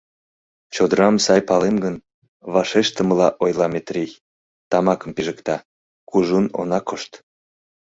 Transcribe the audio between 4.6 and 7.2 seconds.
тамакым пижыкта,— кужун она кошт.